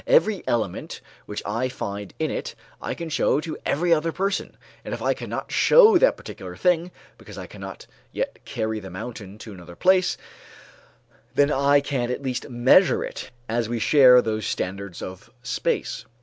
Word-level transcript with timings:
Every 0.07 0.43
element 0.47 0.99
which 1.27 1.43
I 1.45 1.69
find 1.69 2.11
in 2.17 2.31
it, 2.31 2.55
I 2.81 2.95
can 2.95 3.07
show 3.09 3.39
to 3.41 3.55
every 3.67 3.93
other 3.93 4.11
person, 4.11 4.57
and 4.83 4.95
if 4.95 5.01
I 5.03 5.13
cannot 5.13 5.51
show 5.51 5.95
that 5.99 6.17
particular 6.17 6.55
thing, 6.55 6.89
because 7.19 7.37
I 7.37 7.45
cannot 7.45 7.85
yet 8.11 8.39
carry 8.43 8.79
the 8.79 8.89
mountain 8.89 9.37
to 9.37 9.53
another 9.53 9.75
place, 9.75 10.17
then 11.35 11.51
I 11.51 11.81
can 11.81 12.09
at 12.09 12.23
least 12.23 12.49
measure 12.49 13.03
it, 13.03 13.29
as 13.47 13.69
we 13.69 13.77
share 13.77 14.23
those 14.23 14.47
standards 14.47 15.03
of 15.03 15.29
space. 15.43 16.03